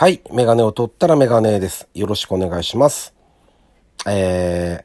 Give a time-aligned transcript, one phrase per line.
[0.00, 0.20] はい。
[0.32, 1.88] メガネを取ったらメガネです。
[1.92, 3.16] よろしくお願いします。
[4.06, 4.84] え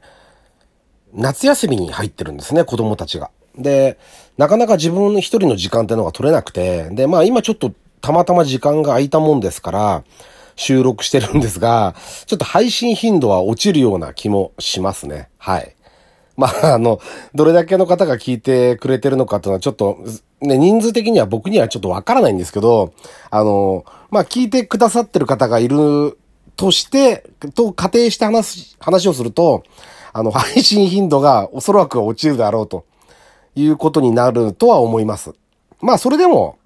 [1.14, 3.30] 夏休みに入ってるんですね、子供たちが。
[3.56, 3.96] で、
[4.38, 10.04] なかなか自分一人の時間ってのが取れなくて、で、まあ今ちょっとたまたま時間が空いたもんですから、
[10.56, 11.94] 収録してるんですが、
[12.26, 15.28] ちょっと配信頻度は落ちるような気もしますね。
[15.38, 15.76] はい。
[16.36, 17.00] まあ、あの、
[17.34, 19.98] どれだけの方が聞いてくれてるのかっていうのはちょっと、
[20.40, 22.92] ね、人数的には僕にはちょっとわからないんですけど、
[23.30, 26.18] あの、まあ、聞いてくださってる方がいる
[26.56, 27.24] として、
[27.54, 29.62] と仮定して話す、話をすると、
[30.12, 32.84] あの、配信頻度がおそらく落ちるだろうと
[33.54, 35.32] いうことになるとは思います。
[35.80, 36.58] まあ、それでも、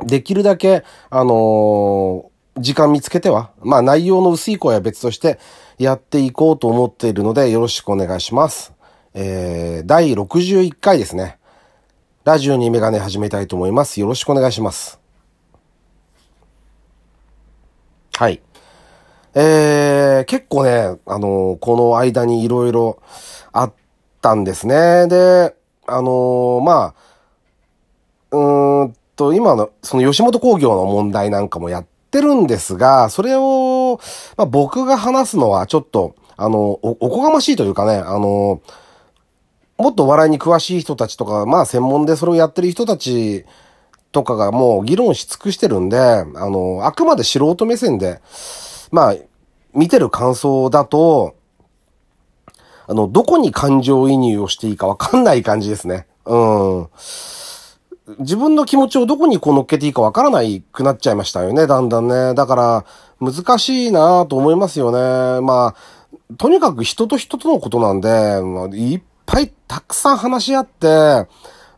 [0.00, 5.38] できるだけ、あの時間見つけては、まあ内容の薄い声は別として
[5.78, 8.73] やっていこうと思っているのでよろしくお願いします。
[9.16, 11.38] えー、第61回ですね。
[12.24, 14.00] ラジオにメガネ始めたいと思います。
[14.00, 14.98] よろしくお願いします。
[18.16, 18.42] はい。
[19.34, 23.00] えー、結構ね、あのこの間にいろいろ
[23.52, 23.72] あっ
[24.20, 25.06] たんですね。
[25.06, 25.54] で、
[25.86, 26.94] あのまあ、
[28.32, 34.00] うーんと、今の、その吉本興業の問題なんかもやってるんですが、それを、
[34.36, 38.60] まあ、僕が話すのはちょっと、あの、お、おこがましいというかね、あの、
[39.76, 43.44] もっと笑いに詳しい人たちとか、まあ専門でそれをやってる人たち
[44.12, 48.20] とかがもう議論し尽くしてるんで、あの、あくまで素人目線で、
[48.92, 49.16] まあ、
[49.74, 51.34] 見てる感想だと、
[52.86, 56.06] あの、どこに感情移入をしていいかわかんない感じですね。
[56.26, 56.88] うん。
[58.18, 62.34] 自分の気持ちをどこにこう乗っけていいかわからないくなっちゃいましたよね、だんだんね。
[62.34, 62.84] だから、
[63.20, 65.40] 難しいなと思いますよね。
[65.40, 68.08] まあ、とにかく人と人とのことなんで、
[68.42, 71.26] まあ、いっぱいたくさん話し合って、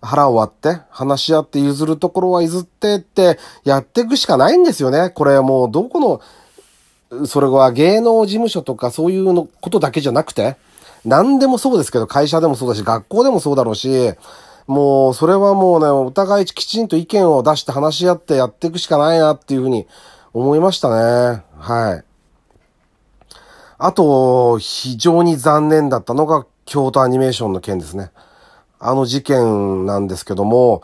[0.02, 5.08] 腹を割って、話し合って譲るところは譲ってってやっていくしかないんですよね。
[5.08, 6.20] これもうどこ
[7.10, 10.58] の、それは芸能事務所とかそういうのことだけじゃなくて、
[11.06, 14.12] 何でもそうですけど、会社でもそうだし、学校でもそうだろうし、
[14.66, 19.86] もう、それはもうね、お互いきちんと意見を出して話し合ってやっていくしかないなっていうふうに
[20.34, 21.44] 思いましたね。
[21.58, 22.04] はい。
[23.78, 28.10] あと、非常に残念だったのが、京都アニメーションの件ですね。
[28.78, 30.82] あの事件なんですけども、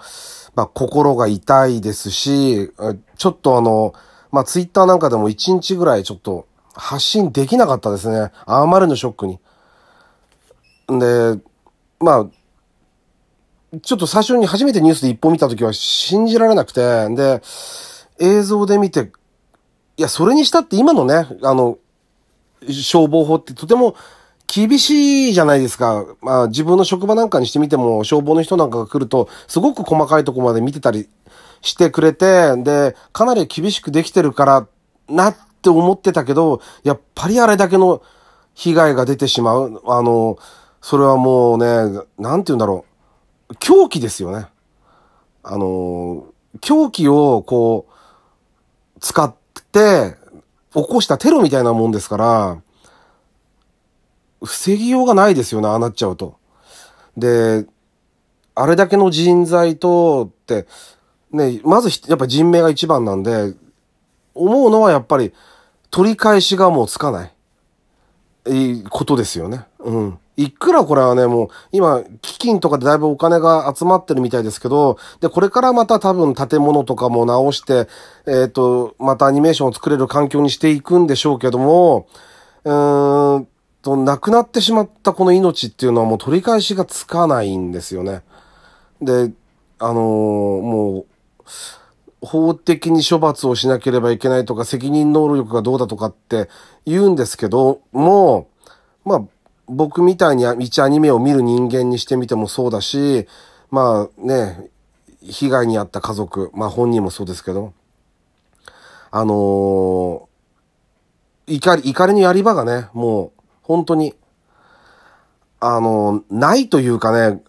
[0.55, 2.73] まあ、心が痛いですし、
[3.19, 3.93] ちょっとあの、
[4.31, 8.31] まあ、ツイッターなんかでも一日ぐらいちょっと発信できなかったですね。
[8.47, 9.39] あまりのショックに。
[10.91, 11.41] んで、
[12.01, 12.31] ま
[13.73, 17.43] あ、ちょっと最初に初めてニュースで一本見たときは信じられなくて、で、
[18.19, 19.11] 映像で見て、
[19.97, 21.79] いや、それにしたって今のね、あの、
[22.69, 23.97] 消防法ってとても
[24.55, 26.05] 厳しいじゃないですか。
[26.21, 31.09] まあ自分の職場なんかにしてみても消防の人なんかが来るとすごく細かいとこまで見てたり
[31.63, 34.67] してくれて、で、かなり厳しくできてるから
[35.09, 38.03] なって思ってたけど、やっぱりあれだけの
[38.53, 39.81] 被害が出てしまう。
[39.87, 40.37] あの、
[40.83, 42.85] それはもうね、なんて言うんだろ
[43.49, 43.55] う。
[43.57, 44.49] 狂気ですよね。
[45.43, 46.27] あの、
[46.61, 49.35] 狂気をこう、使っ
[49.73, 50.17] て、
[50.75, 52.63] 起こしたテロみたいなもんですから、
[54.45, 56.37] 防ぎようがないですよね、ああなっちゃうと。
[57.17, 57.67] で、
[58.55, 60.67] あれだけの人材とって、
[61.33, 63.55] ね、まずやっぱ人命が一番なんで、
[64.35, 65.33] 思うのはやっぱり
[65.91, 67.33] 取り返しがもうつかない。
[68.49, 69.67] いいことですよね。
[69.79, 70.19] うん。
[70.37, 77.87] いくらこれはね、もう、今、基金とかでだいぶお金が集まってるみたいですけど、で、これからまた多分建物とかも直して、
[78.27, 82.09] えっ、と、またアニメーションを作れる環境にしていくんでしょうけども、
[82.65, 83.49] うーん
[83.83, 88.23] と、亡くなってしまったこの命っていうのはもう取り返しがつかないんですよね。
[89.01, 89.33] で、
[89.79, 89.97] あのー
[90.63, 91.07] もう、
[92.21, 96.49] 法的に処罰をしなければいけないとか、責任能力がどうだとかって
[96.87, 98.49] 言うんですけど、も
[99.05, 99.23] う、まあ、
[99.67, 103.27] 僕みたいに一アニメを見る人間にしてみてもそうだし、
[103.71, 104.71] まあね、
[105.23, 107.73] 被害に遭った家族、まあ本人もそうですけど、
[109.11, 110.33] あのー
[111.47, 113.42] 怒り、怒りのやり場がね、もう、
[113.73, 114.15] 本当に、
[115.61, 117.43] あのないというかね、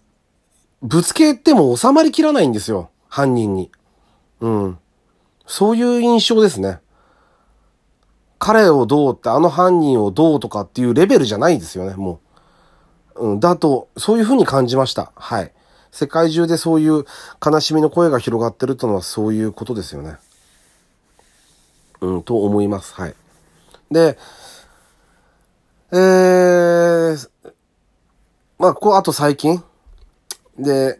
[0.82, 3.72] ぶつけても収まりきらないんですよ、犯人に。
[4.40, 4.80] うん。
[5.46, 6.80] そういう印象ですね。
[8.40, 12.22] 彼をどうって、あの犯人をどうとかっていうレベルじゃないですよね、も
[13.16, 13.32] う。
[13.32, 15.12] うん、だと、そういうふうに感じました。
[15.16, 15.52] はい。
[15.92, 17.06] 世界中でそういう
[17.46, 20.16] 悲しみの声が広がってるってのはそういうことですよね。
[22.00, 22.94] うん、と思います。
[22.94, 23.16] はい。
[23.92, 24.18] で、
[25.94, 27.30] えー、
[28.58, 29.64] まあ、こう、あと最近。
[30.58, 31.00] で、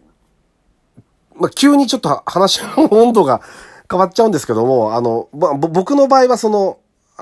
[1.36, 3.42] まあ、急にちょっと話の 温度が
[3.90, 6.78] 変わっちゃうんですけども、あの、ま、僕の場合はその、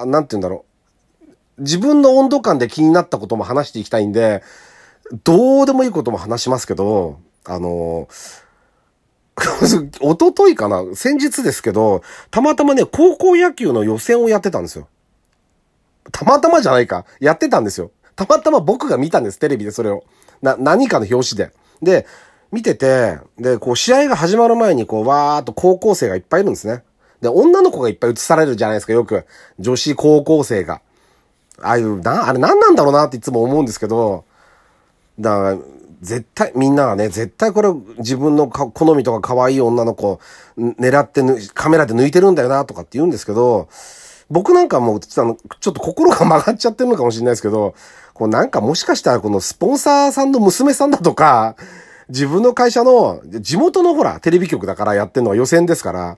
[0.05, 0.65] なんて言うんだろ
[1.57, 1.61] う。
[1.61, 4.43] 自分の温度感で気になったことも話していきたいんで、
[5.23, 8.09] どうでもいいことも話しますけど、あの、
[10.01, 10.83] おとといかな？
[10.95, 14.87] 先日ですけど、たまたまね、高校野球の予選をやってたんですよ。
[16.11, 17.05] たまたまじゃないか。
[17.19, 17.91] やってたんですよ。
[18.15, 20.03] たまたま僕が見たんです、テレビでそれを。
[20.41, 21.51] な、何かの表紙で。
[21.81, 22.07] で、
[22.51, 26.83] 見てて、で、こう、試合が始まる前に、こう、わーっと高校生がいっぱいいるんですね。
[27.21, 29.25] で、女の子がいっぱい映されるじゃないですか、よく。
[29.59, 30.81] 女子高校生が。
[31.61, 34.25] ああいう、な、あれ何なんだろうなっていつも思うんですけど、
[35.19, 35.57] だから、
[36.01, 37.69] 絶対、みんながね、絶対これ
[37.99, 40.19] 自分の好みとか可愛い女の子
[40.57, 41.21] 狙って
[41.53, 43.69] カメラで抜いてるんだよなとかって言うんですけど、
[44.31, 47.75] 僕なんかもう、ちょっと心が曲がっちゃってるのかもしれないですけど、
[48.13, 51.55] こうなんかもしかしたらこのスポンサーさんの娘さんだとか、
[52.07, 56.17] 自分の会社の、地元のほら、テレビ局だからやってんのは予選ですから、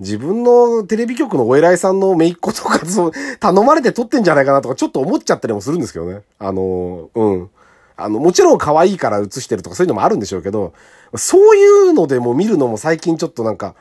[0.00, 6.22] 自分のテレビ局のお偉いさんの姪っ子とか、そう、頼まれて撮ってんじゃないかなとか、ちょっと思っちゃったりもするんですけどね。
[6.40, 7.50] あの、うん。
[7.96, 10.72] あの、もちろん可愛いから映してるとかそういうのもあるんでしょうけど、
[11.14, 13.76] そういうのでも見るのも最近ちょっとなんか、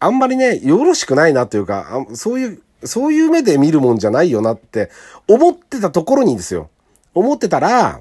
[0.00, 4.90] あんまりね、よろしくないなというか、そういう、そういう目で見るもんじゃないよなって
[5.26, 6.70] 思ってたところにですよ。
[7.14, 8.00] 思ってたら、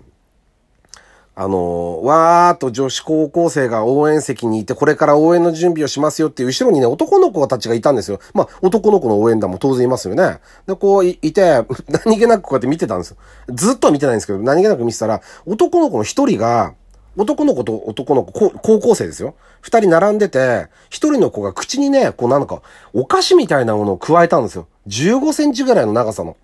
[1.40, 8.20] あの、わーっと女子高校生が応援席にいて、これから応援の準備をしますよっていう後ろにね、男の子たちがいたんですよ。
[8.34, 10.40] まあ、男の子の応援団も当然いますよね。
[10.66, 11.64] で、こういて、
[12.06, 13.18] 何気なくこうやって見てたんですよ。
[13.54, 16.74] ずっとは見てないんですけど、何気なく見てたら、男の子の一人が、
[17.18, 19.36] 男の子と男の子、高校生ですよ。
[19.62, 22.62] 二人並んでて、一人の子が口にね、こうなんか、
[22.94, 24.68] お菓子みたいなものを加えたんですよ。
[24.88, 26.38] 15センチぐらいの長さの。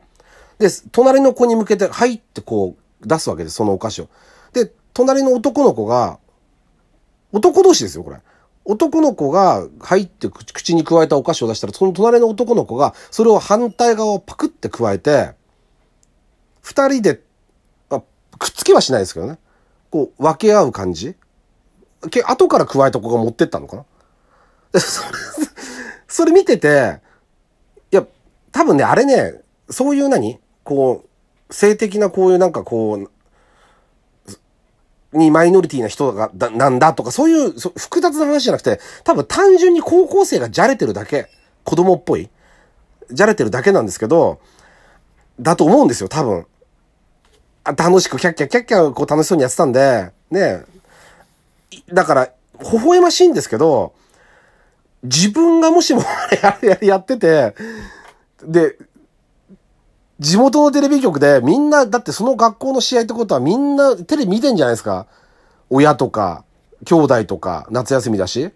[0.58, 4.10] で、隣の子に向けて、はいってこう、出すわけです、そのお菓子を。
[4.52, 6.18] で、隣の男の子が、
[7.32, 8.18] 男同士ですよ、これ。
[8.66, 15.34] 男の子が入って口に加えたお菓子を出したら、その隣の男の子が、それを反対側をパクって加えて、
[16.62, 17.22] 二人で、
[17.92, 18.02] あ、
[18.40, 19.38] くっつけはしないですけどね。
[19.94, 21.16] こう、分け合う感じ？
[22.10, 23.86] け、後から加えた子が持ってったのかな、
[24.82, 25.10] それ、
[26.08, 27.00] それ見てて、
[27.92, 28.04] いや、
[28.52, 30.40] 多分ね、あれね、そういう何？
[30.64, 31.04] こ
[31.48, 33.10] う、性的なこういうなんかこう、
[35.16, 41.30] にマイノリティな人が、だ、なんだとか、そういう複雑な話じゃなくて、多分単純に高校生がじゃれてるだけ、
[41.64, 42.32] 子供っぽい、
[43.12, 44.40] じゃれてるだけなんですけど、
[45.40, 46.48] だと思うんですよ、多分。
[47.66, 50.64] 楽しくキャッキャキャッキャこう楽しそうにやってたんで、ね
[51.92, 52.30] だから、
[52.60, 53.94] 微笑ましいんですけど、
[55.04, 56.02] 自分がもしも
[56.62, 57.56] ややってて、
[58.46, 58.78] で、
[60.20, 65.08] 地元のテレビ局でみんな、だってその学校の試合ってことはみんなテレビ見てんじゃないですか。
[65.70, 66.44] 親とか、
[66.86, 68.52] 兄弟とか、夏休みだし。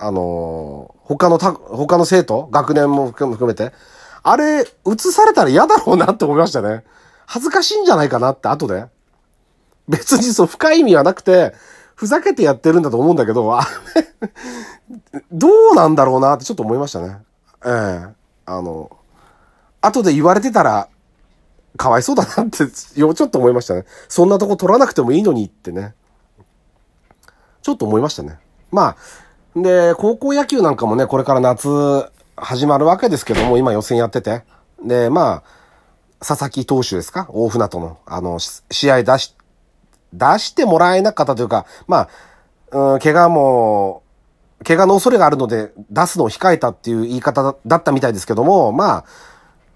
[0.00, 3.72] あのー、他のた、他の生徒学年も含めて。
[4.22, 4.66] あれ、映
[5.12, 6.84] されたら嫌だろうなって思いましたね。
[7.28, 8.86] 恥ずかしいんじゃないかなって後で。
[9.86, 11.54] 別にそう深い意味はなくて、
[11.94, 13.58] ふざけてやってるんだと思うんだけど、
[15.30, 17.18] どうなんだろうなってちょっと思いましたね。
[17.66, 18.12] ええー、
[18.46, 18.90] あの、
[19.82, 20.88] 後で言われてたら、
[21.76, 22.64] かわいそうだなって、
[22.98, 23.84] よ、ちょっと思いましたね。
[24.08, 25.94] そんなとこ取らなくてもいいのにってね。
[27.60, 28.38] ちょっと思いましたね。
[28.70, 28.96] ま
[29.54, 34.44] あ、で、高校野球なんかもね、これから夏始まるわけですけども、今予選やってて。
[34.82, 35.57] で、まあ、
[36.20, 37.28] 佐々木投手ですか？
[37.30, 39.36] 大船渡の、あの、試合出し、
[40.12, 42.08] 出してもらえなかったというか、ま
[42.72, 44.02] あ、うん、怪我も、
[44.64, 49.04] 怪我の恐れがあるので出すのを控えたっていう言い方だったみたいですけども、まあ、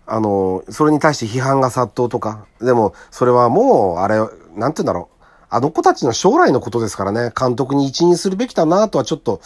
[0.07, 5.25] あの、それに対して批判が殺到とか、でも、それはもう、あれ、なんて言うんだろう。
[5.49, 9.41] あの子たちの将来のことですからね、監督に一任するべきだなとはちょっと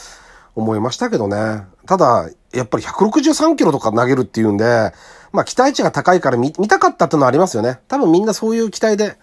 [0.57, 1.65] 思いましたけどね。
[1.87, 4.93] ただ、やっぱり163キロとか投げるっていうんで、
[5.33, 7.79] まあ期待値が高いから見見たかったっていうのはありますよね。
[7.87, 9.17] 多分みんなそういう期待で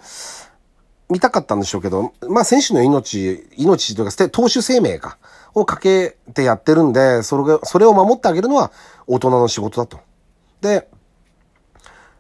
[1.10, 5.18] 見たかったんでしょうけど、まあ選手の命、命というか、投手生命か、
[5.56, 8.72] をかけてやってるんで、それが、それを守ってあげるのは
[9.08, 10.00] 大人の仕事だと。
[10.62, 10.88] で、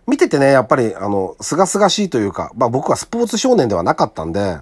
[0.07, 4.57] 見ててね、やっぱり、あの、すがすがしいというか、まあ僕はスポーツ少年ではなかったんで、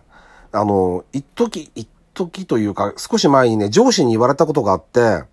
[0.54, 5.24] あの、一時、一時というか、少し前にね、上司に言われたことがあって、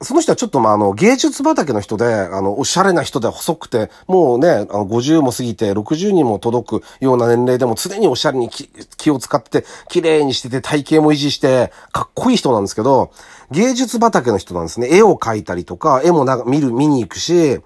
[0.00, 13.10] その人はちょっとまあ、あの、芸術畑の人で、あの、おしゃれな人で細くて、もうね、あの、50も過ぎて、60にも届くような年齢でも常におしゃれに気を使って、綺麗にしてて、体型も維持して、かっこいい人なんですけど、
[13.50, 14.88] 芸術畑の人なんですね。
[14.88, 17.60] 絵を描いたりとか、絵もな見る、見に行くし、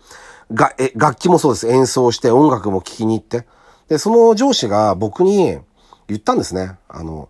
[0.54, 1.68] が、え、楽器もそうです。
[1.68, 3.46] 演奏して音楽も聴きに行って。
[3.88, 5.58] で、その上司が僕に
[6.08, 6.76] 言ったんですね。
[6.88, 7.28] あの、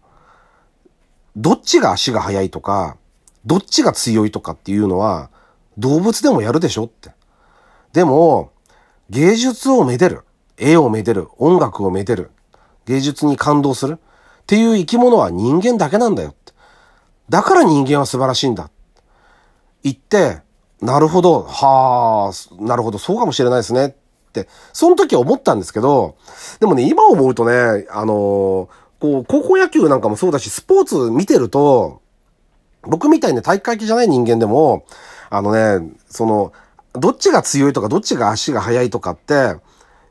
[1.36, 2.96] どっちが足が速いとか、
[3.44, 5.30] どっちが強いとかっていうのは、
[5.78, 7.12] 動物でもやるでしょって。
[7.92, 8.52] でも、
[9.10, 10.22] 芸術をめでる。
[10.58, 11.28] 絵をめでる。
[11.38, 12.30] 音楽をめでる。
[12.86, 13.98] 芸術に感動する。
[14.42, 16.52] っていう生き物は人間だけなんだよって。
[17.28, 18.70] だから人間は素晴らしいんだ。
[19.82, 20.40] 言って、
[20.80, 23.86] なるほど、はあ、なるほど、そうかもしれないですね。
[23.86, 23.90] っ
[24.32, 26.16] て、その時思ったんですけど、
[26.60, 28.68] でもね、今思うとね、あのー、
[29.02, 32.02] こう、高校野球なんかもそうだし、スポーツ見てると、
[32.82, 34.84] 僕みたいに体育会系じゃない人間でも、
[35.28, 36.52] あのね、その、
[36.92, 39.56] どっちが強いとか、どっちが足が速いとかって、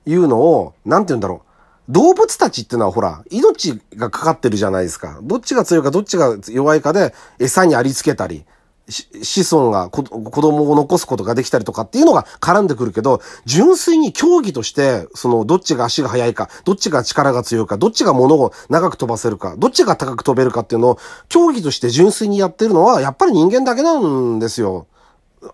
[0.06, 1.44] いうのを、なんて言うんだろ
[1.90, 1.92] う。
[1.94, 5.20] 動物たちってのはほら、命がかかってるじゃないですか。
[5.24, 8.44] どっちが強いかどっちが弱いかで餌にありつけたり、
[8.90, 24.88] 子孫が子供を残すことができたりとかっていうのが絡んでくるけど、純粋に競技として、その、どっちが足が速いか、どっちが力が強いか、どっちが物を長く飛ばせるか、どっちが高く飛べるかっていうのを、競技として純粋にやってるのは、やっぱり人間だけなんですよ。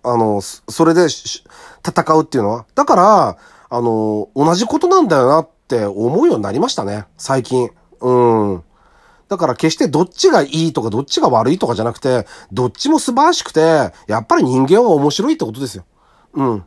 [0.03, 2.65] あの、それで戦うっていうのは。
[2.75, 3.37] だから、
[3.69, 7.69] あの、同じことなんだよなって思うようになりましたね、最近。
[8.01, 8.63] うん。
[9.29, 15.85] だから決してどっちがいいとかどっちが悪いとかじゃなくて、どっちも素晴らしくて、やっぱり人間は面白いってことですよ。
[16.33, 16.65] うん。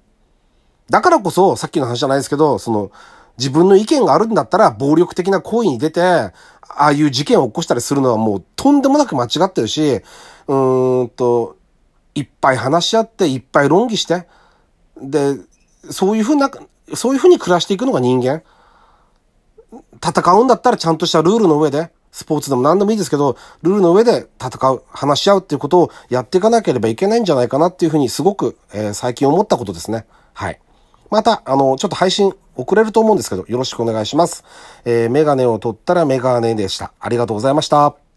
[0.90, 2.90] だからこそ、さっきの話じゃないですけど、その、
[3.38, 6.32] 自分の意見があるんだったら、暴力的な行為に出て、あ
[6.76, 10.02] あいう事件を起こしたりするのはもうとんでもなく間違ってるし、
[10.46, 11.56] うーんと、
[12.14, 14.26] いっぱい話し合って、いっぱい論議して、
[15.00, 15.36] で、
[15.90, 16.50] そういうふうな、
[16.94, 18.42] そういうふうに暮らしていくのが人間。
[20.04, 30.04] 戦うんだったらちゃんとしたルールの上で、スポーツでも何でもいいですけど、ルールの上で戦う、話し合うっていうことをやっていかなければいけないんじゃないかなっていうふうにすごく、えー、最近思ったことですね。
[30.34, 30.60] はい。
[31.10, 34.44] また、あの、ちょっと配信遅れると思うんですけど、よろしくお願いします。
[34.84, 36.92] えー、メガネを取ったらメガネでした。
[37.00, 38.09] ありがとうございました。